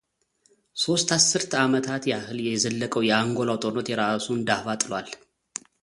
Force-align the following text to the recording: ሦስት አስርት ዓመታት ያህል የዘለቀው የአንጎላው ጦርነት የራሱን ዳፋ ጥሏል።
ሦስት 0.83 1.09
አስርት 1.17 1.51
ዓመታት 1.65 2.03
ያህል 2.11 2.39
የዘለቀው 2.47 3.05
የአንጎላው 3.09 3.61
ጦርነት 3.65 3.89
የራሱን 3.93 4.43
ዳፋ 4.49 4.65
ጥሏል። 4.81 5.11